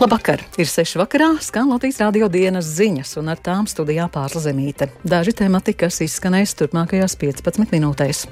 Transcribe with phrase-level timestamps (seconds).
[0.00, 0.40] Labvakar!
[0.56, 4.86] Ir 6 vakarā, skan Latvijas radio dienas ziņas, un ar tām studijā pārsla zemīte.
[5.04, 8.22] Daži temati, kas izskanēs turpmākajās 15 minūtēs.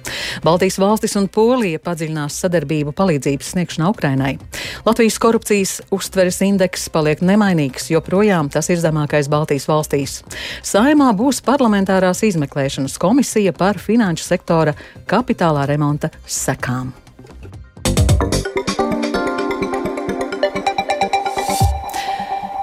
[0.47, 4.31] Baltijas valstis un Polija padziļinās sadarbību palīdzības sniegšanā Ukrainai.
[4.87, 10.23] Latvijas korupcijas uztveres indeks paliek nemainīgs, joprojām tas ir zemākais Baltijas valstīs.
[10.65, 14.73] Saimā būs parlamentārās izmeklēšanas komisija par finanšu sektora
[15.05, 16.95] kapitālā remonta sekām.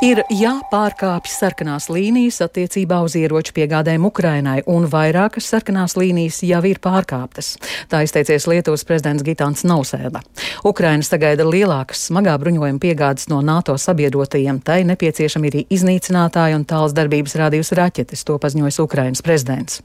[0.06, 6.78] Ir jāpārkāpj sarkanās līnijas attiecībā uz ieroču piegādēm Ukrainai, un vairākas sarkanās līnijas jau ir
[6.84, 7.56] pārkāptas.
[7.90, 10.22] Tā izteicies Lietuvas prezidents Gitāns Nausēda.
[10.68, 16.94] Ukraina sagaida lielākas smagā bruņojuma piegādes no NATO sabiedrotajiem, tai nepieciešami ir iznīcinātāji un tāls
[16.94, 19.82] darbības rādījus raķetes, to paziņojas Ukrainas prezidents.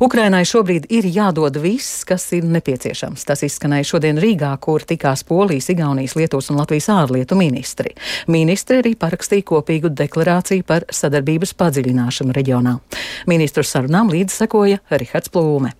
[0.00, 3.26] Ukrainai šobrīd ir jādod viss, kas ir nepieciešams.
[3.28, 7.92] Tas izskanēja šodien Rīgā, kur tikās Polijas, Igaunijas, Lietuvas un Latvijas ārlietu ministri.
[8.32, 12.78] Ministri arī parakstīja kopīgu deklarāciju par sadarbības padziļināšanu reģionā.
[13.26, 15.74] Ministru sarunām līdz sekoja Rihards Plūme.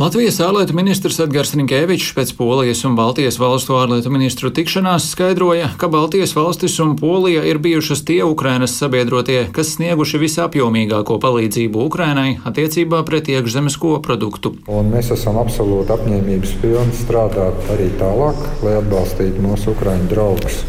[0.00, 5.90] Latvijas ārlietu ministrs Edgars Rinkēvičs pēc Polijas un Baltijas valstu ārlietu ministru tikšanās skaidroja, ka
[5.92, 13.02] Baltijas valstis un Polija ir bijušas tie Ukrainas sabiedrotie, kas snieguši visapjomīgāko palīdzību Ukrainai attiecībā
[13.04, 14.54] pret iekšzemes koproduktu.
[14.72, 20.62] Un mēs esam absolūti apņēmības pilni strādāt arī tālāk, lai atbalstītu mūsu Ukraiņu draugus.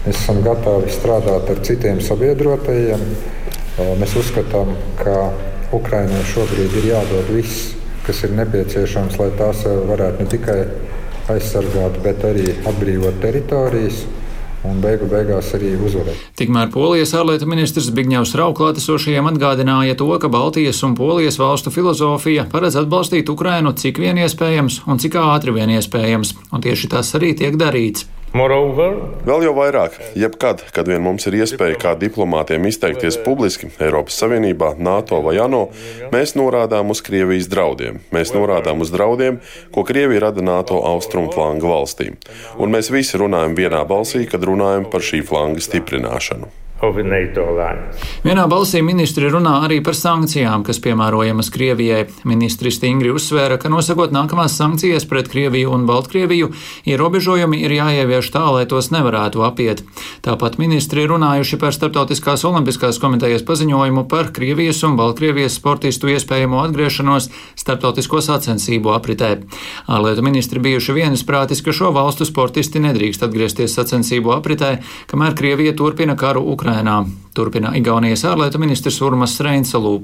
[0.00, 3.02] Mēs esam gatavi strādāt ar citiem sabiedrotajiem.
[4.00, 5.16] Mēs uzskatām, ka
[5.76, 7.74] Ukraiņai šobrīd ir jādod viss,
[8.06, 10.62] kas ir nepieciešams, lai tās varētu ne tikai
[11.30, 14.02] aizsargāt, bet arī atbrīvot teritorijas
[14.66, 16.24] un beigu beigās arī uzvarēt.
[16.36, 22.76] Tikmēr Polijas ārlietu ministrs Bigņevs Rauklātesošajiem atgādināja to, ka Baltijas un Polijas valstu filozofija paredz
[22.80, 27.56] atbalstīt Ukrainu cik vien iespējams un cik ātri vien iespējams, un tieši tas arī tiek
[27.60, 28.08] darīts.
[28.30, 28.92] Moreover,
[29.26, 34.76] Vēl jau vairāk, jebkad, kad vien mums ir iespēja kā diplomātiem izteikties publiski Eiropas Savienībā,
[34.78, 35.64] NATO vai ANO,
[36.14, 37.98] mēs norādām uz Krievijas draudiem.
[38.14, 39.40] Mēs norādām uz draudiem,
[39.74, 42.22] ko Krievija rada NATO austrumu flanga valstīm.
[42.62, 46.54] Un mēs visi runājam vienā balsī, kad runājam par šī flanga stiprināšanu.
[48.24, 52.06] Vienā balsī ministri runā arī par sankcijām, kas piemērojamas Krievijai.
[52.24, 56.48] Ministri stingri uzsvēra, ka nosakot nākamās sankcijas pret Krieviju un Baltkrieviju,
[56.88, 59.82] ierobežojumi ir jāievieš tā, lai tos nevarētu apiet.
[60.24, 67.28] Tāpat ministri runājuši par Startautiskās olimpiskās komitejas paziņojumu par Krievijas un Baltkrievijas sportistu iespējamo atgriešanos
[67.60, 69.34] starptautisko sacensību apritē.
[69.84, 74.78] Ārlietu ministri bijuši vienisprātis, ka šo valstu sportisti nedrīkst atgriezties sacensību apritē,
[75.12, 76.69] kamēr Krievija turpina karu Ukrainā.
[76.70, 77.04] Ukrainā.
[77.30, 80.00] Turpina Igaunijas ārlietu ministrs Urmas Reinsalū.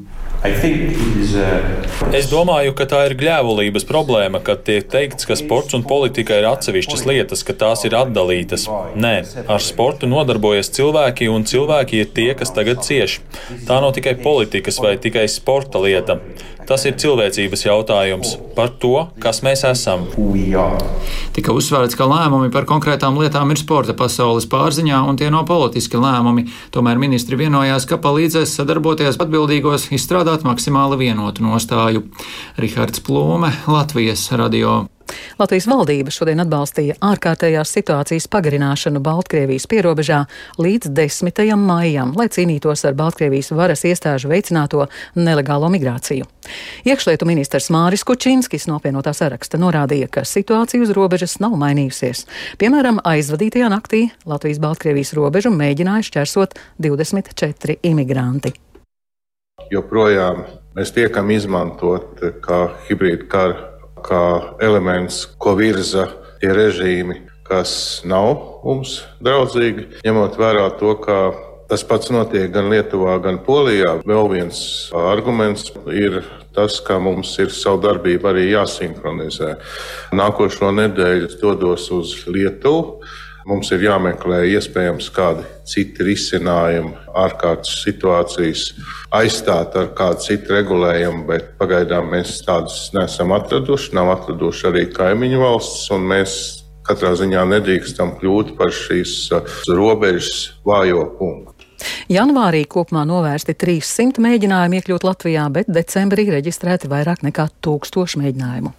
[2.15, 6.47] Es domāju, ka tā ir gļēvulības problēma, kad tiek teikts, ka sports un politika ir
[6.47, 8.69] atsevišķas lietas, ka tās ir atdalītas.
[8.95, 13.19] Nē, ar sportu nodarbojas cilvēki, un cilvēki ir tie, kas tagad cieš.
[13.67, 16.21] Tā nav tikai politikas vai tikai sporta lieta.
[16.67, 20.07] Tas ir cilvēcības jautājums par to, kas mēs esam.
[21.37, 26.01] Tika uzsvērts, ka lēmumi par konkrētām lietām ir sporta pasaules pārziņā un tie nav politiski
[26.03, 26.49] lēmumi.
[26.75, 32.03] Tomēr ministri vienojās, ka palīdzēs sadarboties atbildīgos izstrādāt maksimāli vienotu nostāju.
[32.59, 34.83] Rihards Plūme, Latvijas radio.
[35.39, 40.23] Latvijas valdība šodien atbalstīja ārkārtējās situācijas pagarināšanu Baltkrievijas pierobežā
[40.63, 41.43] līdz 10.
[41.61, 44.87] maijam, lai cīnītos ar Baltkrievijas varas iestāžu veicināto
[45.19, 46.27] nelegālo migrāciju.
[46.87, 52.27] Iekšlietu ministrs Māris Kučinskis no apvienotā saraksta norādīja, ka situācija uz robežas nav mainījusies.
[52.61, 58.55] Piemēram, aizvadītajā naktī Latvijas-Baltkrievijas robežu mēģināja šķērsot 24 imigranti.
[59.73, 60.45] Joprojām
[60.77, 64.23] mēs tiekam izmantot kā hibrīda kara kā
[64.63, 66.09] elements, ko virza
[66.41, 71.19] tie režīmi, kas nav mums draudzīgi, ņemot vērā to, ka
[71.71, 73.97] tas pats notiek gan Lietuvā, gan Polijā.
[74.07, 74.59] Vēl viens
[74.97, 76.21] arguments ir
[76.57, 79.57] tas, ka mums ir savu darbību arī jāsinhronizē.
[80.17, 83.03] Nākošo nedēļu dodos uz Lietuvu.
[83.47, 88.65] Mums ir jāmeklē iespējams kādi citi risinājumi, ārkārtas situācijas
[89.15, 93.93] aizstāt ar kādu citu regulējumu, bet pagaidām mēs tādus neesam atraduši.
[93.95, 96.35] Nav atraduši arī kaimiņu valsts, un mēs
[96.89, 101.71] katrā ziņā nedrīkstam kļūt par šīs uh, robežas vājo punktu.
[102.11, 108.75] Janvārī kopumā novērsti 300 mēģinājumi iekļūt Latvijā, bet decembrī reģistrēti vairāk nekā 1000 mēģinājumu.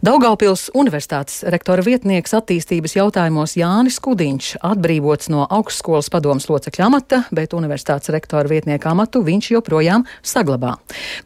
[0.00, 7.52] Daugaupils Universitātes rektora vietnieks attīstības jautājumos Jānis Kudiņš atbrīvots no augstskolas padomas locekļa amata, bet
[7.52, 10.78] universitātes rektora vietnieka amatu viņš joprojām saglabā.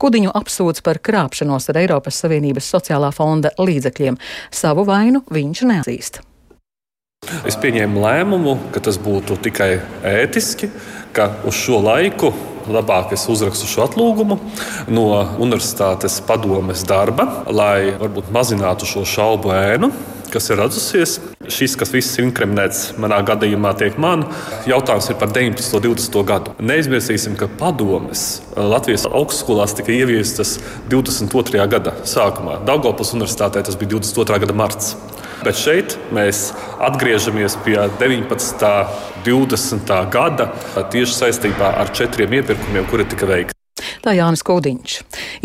[0.02, 4.18] Kudiņu apsūdz par krāpšanos ar Eiropas Savienības sociālā fonda līdzekļiem.
[4.50, 6.18] Savu vainu viņš neatzīst.
[7.46, 9.70] Es pieņēmu lēmumu, ka tas būtu tikai
[10.02, 10.72] ētiski,
[11.14, 12.34] ka uz šo laiku
[12.70, 14.38] labāk es uzrakstu šo atlūgumu
[14.92, 15.06] no
[15.42, 19.92] universitātes padomes darba, lai varbūt mazinātu šo šaubu ēnu
[20.34, 21.18] kas ir radusies.
[21.54, 24.24] Šis, kas viss ir inkriminēts manā gadījumā, tiek man.
[24.66, 25.76] Jautājums ir par 19.
[25.78, 26.20] un 20.
[26.26, 26.54] gadu.
[26.58, 28.24] Neizmirsīsim, ka padomes
[28.56, 30.56] Latvijas augstskolās tika ieviestas
[30.90, 31.62] 22.
[31.70, 32.58] gada sākumā.
[32.66, 34.40] Daugopils universitātē tas bija 22.
[34.46, 34.96] gada marts.
[35.44, 36.46] Bet šeit mēs
[36.80, 38.64] atgriežamies pie 19.
[38.64, 39.92] un 20.
[40.12, 40.50] gada
[40.92, 43.63] tieši saistībā ar četriem iepirkumiem, kuri tika veikti.
[43.74, 44.92] Tā Jānis Kudiņš.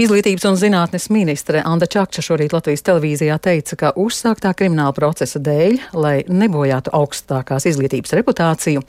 [0.03, 5.79] Izglītības un zinātnes ministre Anda Čakča šorīt Latvijas televīzijā teica, ka uzsāktā krimināla procesa dēļ,
[5.97, 8.83] lai nebojātu augstākās izglītības reputāciju,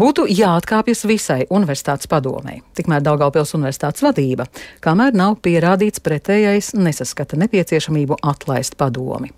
[0.00, 2.64] būtu jāatkāpjas visai universitātes padomei.
[2.74, 4.48] Tikmēr Daugaupils universitātes vadība,
[4.82, 9.30] kamēr nav pierādīts pretējais, nesaskata nepieciešamību atlaist padomi.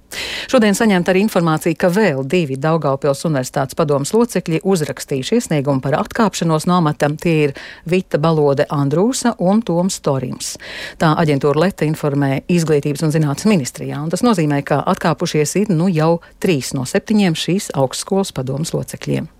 [0.50, 6.66] Šodien saņemta arī informācija, ka vēl divi Daugaupils universitātes padomas locekļi uzrakstījuši iesniegumu par atkāpšanos
[6.69, 7.08] no amata.
[7.22, 7.54] Tie ir
[7.88, 10.55] Vita Balode Andrūsa un Toms Torims.
[11.03, 15.91] Tā aģentūra Leta informē Izglītības un zinātnes ministrijā, un tas nozīmē, ka atkāpušies ir nu
[15.93, 19.31] jau trīs no septiņiem šīs augstskolas padomas locekļiem.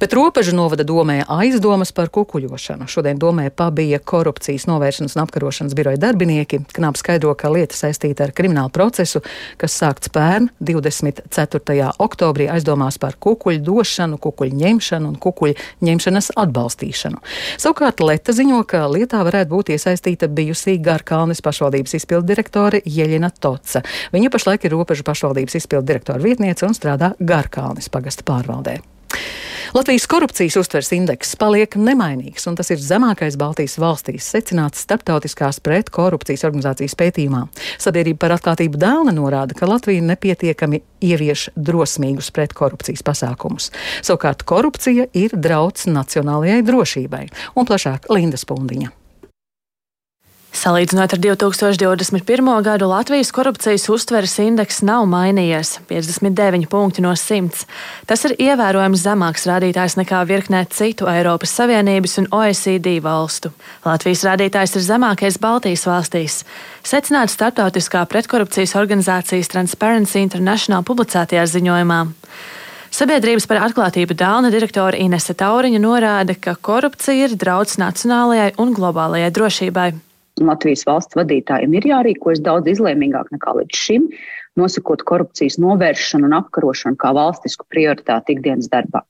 [0.00, 2.86] Bet robežu novada domē aizdomas par kukuļošanu.
[2.88, 6.62] Šodien domē pabija korupcijas novēršanas un apkarošanas biroja darbinieki.
[6.72, 9.20] Knap skaidro, ka lieta saistīta ar kriminālu procesu,
[9.60, 11.90] kas sākts pērn 24.
[12.00, 17.20] oktobrī aizdomās par kukuļu došanu, kukuļu ņemšanu un kukuļu ņemšanas atbalstīšanu.
[17.60, 23.84] Savukārt Leta ziņo, ka lietā varētu būt iesaistīta bijusī Garkalnes pašvaldības izpildu direktore Jeļina Toca.
[24.16, 28.78] Viņa pašlaik ir robežu pašvaldības izpildu direktora vietniece un strādā Garkalnes pagasta pārvaldē.
[29.74, 36.42] Latvijas korupcijas uztvers indeks paliek nemainīgs, un tas ir zemākais Baltijas valstīs, secināts starptautiskās pretkorupcijas
[36.48, 37.44] organizācijas pētījumā.
[37.78, 43.70] Sabiedrība par atklātību dēlna norāda, ka Latvija nepietiekami ievieš drosmīgus pretkorupcijas pasākumus.
[44.02, 48.99] Savukārt korupcija ir drauds nacionālajai drošībai, un plašāk Linda Spundiņa.
[50.50, 52.48] Salīdzinot ar 2021.
[52.66, 57.64] gadu, Latvijas korupcijas uztveres indeks nav mainījies- 59 punkti no 100.
[58.06, 63.52] Tas ir ievērojams zemāks rādītājs nekā virknē citu Eiropas Savienības un OECD valstu.
[63.86, 66.42] Latvijas rādītājs ir zemākais Baltijas valstīs.
[66.82, 72.08] Secināts starptautiskā pretkorupcijas organizācijas Transparency International publicētajā ziņojumā.
[72.90, 79.30] Sabiedrības par atklātību Dāna direktore Inese Tauriņa norāda, ka korupcija ir draudz nacionālajai un globālajai
[79.30, 80.09] drošībai.
[80.48, 84.08] Latvijas valsts vadītājiem ir jārīkojas daudz izlēmīgāk nekā līdz šim,
[84.60, 89.04] nosakot korupcijas novēršanu un apkarošanu kā valstisku prioritāti ikdienas darbā.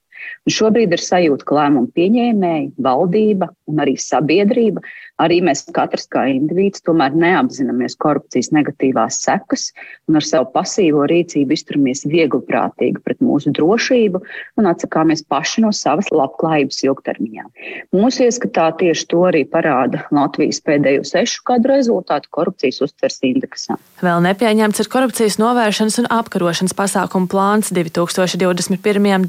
[0.49, 4.84] Un šobrīd ir sajūta, ka lēmumu pieņēmēji, valdība un arī sabiedrība
[5.20, 9.69] arī mēs katrs kā indivīds tomēr neapzināmies korupcijas negatīvās sekas
[10.08, 14.22] un ar savu pasīvo rīcību izturamies viegliprātīgi pret mūsu drošību
[14.61, 17.46] un atsakāmies paši no savas labklājības ilgtermiņā.
[17.96, 23.76] Mūsu ieskatā tieši to arī parāda Latvijas pēdējo sešu gadu rezultātu korupcijas uztvers indeksā.
[24.00, 29.11] Vēl nepieņemts ir korupcijas novēršanas un apkarošanas pasākumu plāns 2021.
[29.20, 29.28] un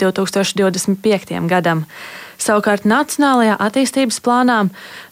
[0.87, 1.47] 2025.
[1.49, 1.85] gadam.
[2.41, 4.57] Savukārt Nacionālajā attīstības plānā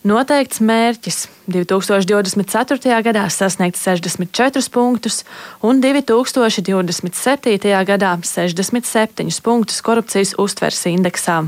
[0.08, 3.02] noteikts mērķis 2024.
[3.06, 5.22] gadā sasniegt 64 punktus
[5.62, 7.60] un 2027.
[7.86, 11.44] gadā 67 punktus korupcijas uztvers indeksā.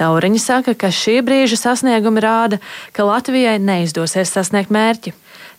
[0.00, 2.60] Tauriņa saka, ka šī brīža sasniegumi rāda,
[2.96, 5.14] ka Latvijai neizdosies sasniegt mērķi.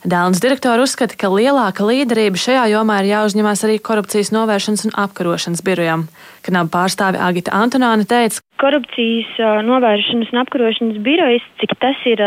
[0.05, 5.63] Dēlns direktori uzskata, ka lielāka līderība šajā jomā ir jāuzņemās arī korupcijas novēršanas un apkarošanas
[5.65, 6.05] birojam.
[6.45, 12.21] Knaba pārstāve Agita Antonāne teica, korupcijas novēršanas un apkarošanas birojas, cik tas ir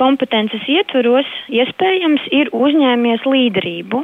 [0.00, 4.02] kompetences ietvaros iespējams ir uzņēmies līderību.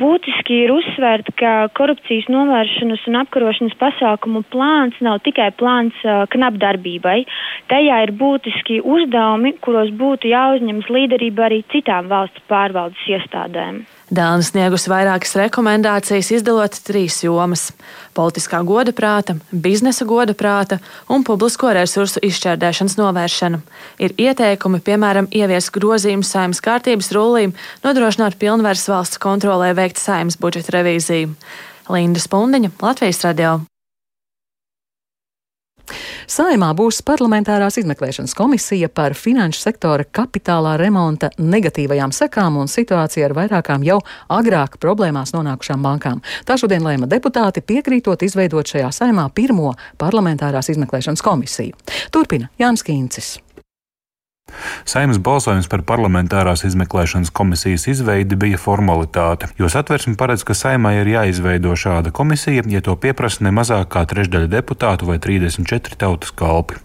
[0.00, 7.18] Būtiski ir uzsvērt, ka korupcijas novēršanas un apkarošanas pasākumu plāns nav tikai plāns uh, knapdarbībai.
[7.72, 13.84] Tajā ir būtiski uzdevumi, kuros būtu jāuzņemas līderība arī citām valsts pārvaldes iestādēm.
[14.12, 17.70] Dāna sniegusi vairākas rekomendācijas, izdalot trīs jomas-
[18.18, 23.60] politiskā goda prāta, biznesa goda prāta un publisko resursu izšķērdēšanas novēršana.
[23.98, 30.76] Ir ieteikumi, piemēram, ievies grozījumu saimnes kārtības rullīm, nodrošināt pilnvaras valsts kontrolē veikt saimnes budžeta
[30.76, 31.34] revīziju.
[31.88, 33.60] Linda Spundiņa, Latvijas radio.
[36.30, 43.36] Saimā būs parlamentārās izmeklēšanas komisija par finanšu sektora kapitālā remonta negatīvajām sekām un situāciju ar
[43.38, 44.00] vairākām jau
[44.32, 46.22] agrāk problēmās nonākušām bankām.
[46.48, 51.76] Tā šodien lēma deputāti piekrītot izveidot šajā saimā pirmo parlamentārās izmeklēšanas komisiju.
[52.14, 53.36] Turpina Jānis Kīncis.
[54.84, 61.08] Saimnes balsojums par parlamentārās izmeklēšanas komisijas izveidi bija formalitāte, jo satversme paredz, ka saimai ir
[61.08, 66.76] jāizveido šāda komisija, ja to pieprasa ne mazāk kā trešdaļa deputātu vai 34 tautas kalpi.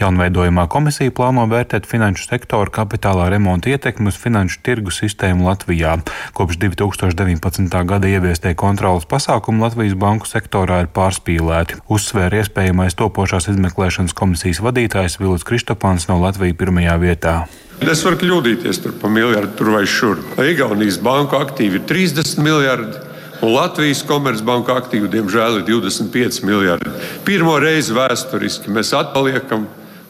[0.00, 5.94] Jaunveidojumā komisija plāno vērtēt finanšu sektoru kapitālā remonta ietekmi uz finanšu tirgu sistēmu Latvijā.
[6.34, 7.78] Kopš 2019.
[7.86, 15.20] gada ieviestie kontrolas pasākumi Latvijas banku sektorā ir pārspīlēti, uzsvēra iespējamais topošās izmeklēšanas komisijas vadītājs
[15.22, 17.46] Vilis Kristopāns no Latvijas pirmajā vietā vietā.
[17.80, 20.22] Es varu kļūdīties par miljardu tur vai šur.
[20.40, 23.02] Igaunijas banku aktīvi ir 30 miljardi.
[23.44, 26.88] Un Latvijas komercbanka aktīvi, diemžēl, ir 25 miljardi.
[27.26, 29.66] Pirmo reizi vēsturiski mēs atpaliekam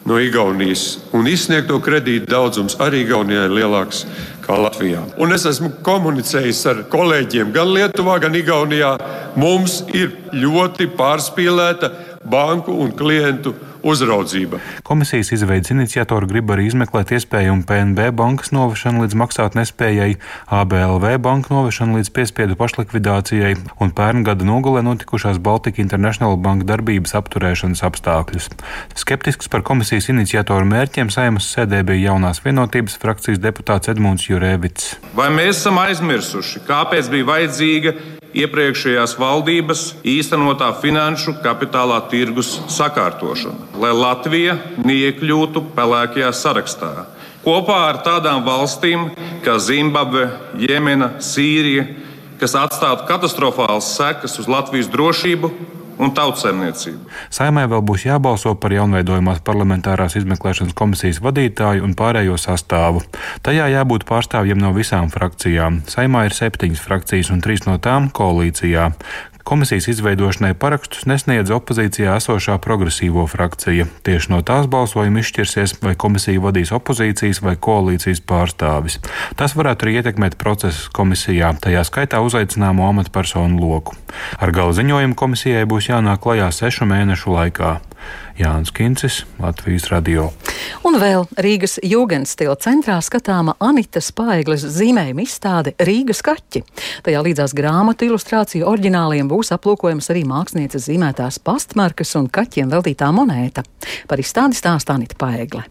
[0.07, 4.05] no Igaunijas, un izsniegto kredītu daudzums arī Igaunijai ir lielāks
[4.45, 5.03] kā Latvijā.
[5.19, 8.93] Un es esmu komunicējis ar kolēģiem gan Lietuvā, gan Igaunijā.
[9.35, 11.91] Mums ir ļoti pārspīlēta
[12.23, 13.51] banku un klientu
[13.87, 14.59] uzraudzība.
[14.87, 20.17] Komisijas izveidas iniciatori grib arī izmeklēt iespējumu PNB bankas novešanu līdz maksāt nespējai,
[20.59, 27.15] ABLV banku novešanu līdz piespiedu pašlikvidācijai un pērn gada nogalē notikušās Baltika International banka darbības
[27.19, 28.51] apturēšanas apstākļus.
[28.97, 34.95] Skeptisks par komisijas iniciatoru mērķiem saimas sēdē bija jaunās vienotības frakcijas deputāts Edmunds Jurēvits.
[35.17, 37.97] Vai mēs esam aizmirsuši, kāpēc bija vajadzīga
[38.35, 46.91] iepriekšējās valdības īstenotā finanšu kapitālā tirgus sakārtošana, lai Latvija neiekļūtu pelēkajā sarakstā.
[47.45, 49.09] Kopā ar tādām valstīm
[49.45, 50.27] kā Zimbabve,
[50.59, 51.85] Jemena, Sīrija,
[52.41, 55.51] kas atstātu katastrofālas sekas uz Latvijas drošību
[56.01, 57.07] un tautsēmniecību.
[57.33, 63.03] Saimē vēl būs jābalso par jaunveidojumās parlamentārās izmeklēšanas komisijas vadītāju un pārējo sastāvu.
[63.45, 65.81] Tajā jābūt pārstāvjiem no visām frakcijām.
[65.89, 68.91] Saimā ir septiņas frakcijas un trīs no tām koalīcijā.
[69.47, 73.85] Komisijas izveidošanai parakstus nesniedz opozīcijā esošā progresīvo frakcija.
[74.03, 78.99] Tieši no tās balsojuma izšķirsies, vai komisiju vadīs opozīcijas vai koalīcijas pārstāvis.
[79.39, 83.95] Tas varētu arī ietekmēt procesus komisijā, tajā skaitā uzaicināmo amatpersonu loku.
[84.35, 87.77] Ar gala ziņojumu komisijai būs jānāk klajā sešu mēnešu laikā.
[88.37, 90.29] Jānis Kincis, Latvijas radio.
[90.85, 96.63] Un vēl Rīgas Jūgenstila centrā skatāma Anitas Paigles zīmējuma izstāde Rīgas kaķi.
[97.07, 103.65] Tajā līdzās grāmatu ilustrāciju oriģināliem būs aplūkojams arī mākslinieces zīmētās pastmarkas un kaķiem veltītā monēta.
[104.07, 105.65] Par izstādi stāsta Anita Paigle.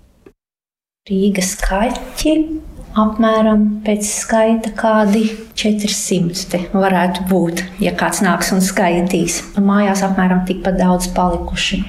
[1.07, 2.33] Rīgas kaķi
[2.97, 5.29] apmēram pēc skaita kādi
[5.59, 9.43] 400 varētu būt, ja kāds nāks un skaitīs.
[9.61, 11.83] Mājās apmēram tikpat daudz palikuši.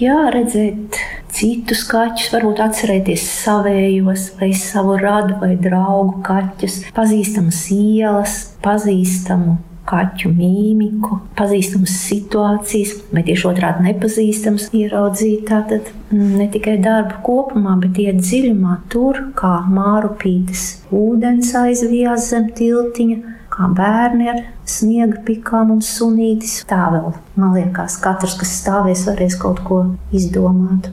[0.00, 0.96] Jā, redzēt
[1.36, 9.58] citus kaķus, varbūt atcerēties savējos, vai savu radu vai draugu kaķus, pazīstamas ielas, pazīstamu
[9.90, 17.76] kaķu mīmiku, pazīstamas situācijas, vai tieši otrādi nepazīstams, ieraudzīt tātad mm, ne tikai darbu kopumā,
[17.84, 20.64] bet iet dziļumā tur, kā mārupītes
[20.96, 23.36] ūdens aizvijās zem tiltiņa,
[23.68, 26.60] bērni ar sniega pikām un sunītis.
[26.70, 29.82] Tā vēl, man liekas, katrs, kas stāvēs, varēs kaut ko
[30.16, 30.92] izdomāt.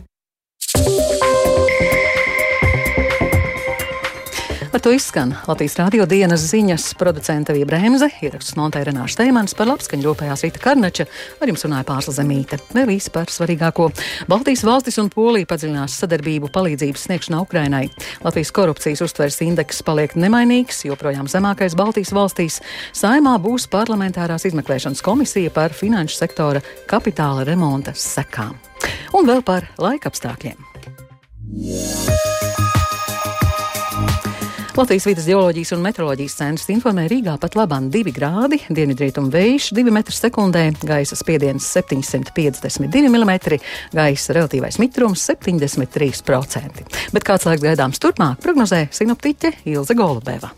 [4.87, 10.05] To izskan Latvijas rādio dienas ziņas producenta Vija Bremse, ieraksts nontēja Renāša Steimans par labskaņu
[10.05, 11.03] rūpējās Rīta Karnača,
[11.43, 12.55] ar jums runāja Pārsla Zemīte.
[12.71, 13.89] Vēl īsi par svarīgāko.
[14.31, 17.81] Baltijas valstis un Polija padziļinās sadarbību palīdzības sniegšanā Ukrainai.
[18.23, 22.61] Latvijas korupcijas uztveres indeks paliek nemainīgs, joprojām zemākais Baltijas valstīs.
[22.95, 28.55] Saimā būs parlamentārās izmeklēšanas komisija par finanšu sektora kapitāla remonta sekām.
[29.19, 30.63] Un vēl par laika apstākļiem.
[31.57, 32.36] Yeah.
[34.77, 39.89] Latvijas vidas geoloģijas un meteoroloģijas centrs informē Rīgā pat labāk 2 grādi, dienvidrietumu vējš 2
[39.89, 43.33] m2, gaisa spiediens 752 mm,
[43.97, 46.85] gaisa relatīvais mitrums 73%.
[47.09, 50.53] Bet kāds laiks gaidāms turpmāk, prognozē sinoptiķe Ilze Golubeva.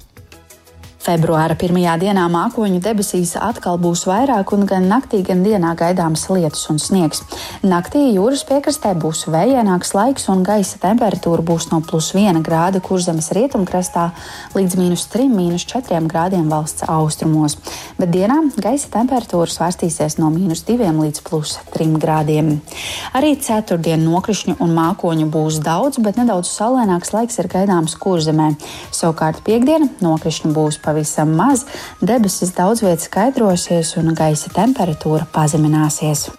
[0.99, 6.65] Februāra pirmajā dienā mākoņu debesīs atkal būs vairāk, un gan naktī, gan dienā gaidāms lietus
[6.73, 7.21] un sniegs.
[7.63, 13.31] Naktī jūras piekrastē būs vējaināks laiks, un gaisa temperatūra būs no plus 1 grāda kurzemes
[13.31, 14.09] rietumkrastā
[14.57, 17.55] līdz mīnus 3, mīnus 4 grādiem valsts austrumos.
[17.95, 22.51] Bet dienā gaisa temperatūra svārstīsies no mīnus 2 līdz plus 3 grādiem.
[23.15, 28.51] Arī ceturtdien nokrišņu un mākoņu būs daudz, bet nedaudz saulēnāks laiks ir gaidāms kurzemē.
[28.91, 31.65] Savukārt piekdiena nokrišņu būs pavisam maz,
[32.01, 36.29] debesis daudz vietā skaidrosies un gaisa temperatūra pazemināsies.